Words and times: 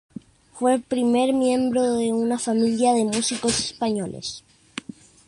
Fue 0.53 0.73
el 0.73 0.81
primer 0.81 1.31
miembro 1.31 1.93
de 1.95 2.11
una 2.11 2.39
familia 2.39 2.91
de 2.93 3.05
músicos 3.05 3.59
españoles. 3.59 4.43